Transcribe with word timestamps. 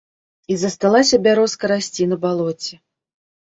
І 0.55 0.55
засталася 0.61 1.19
бярозка 1.27 1.71
расці 1.73 2.03
на 2.17 2.21
балоце. 2.27 2.75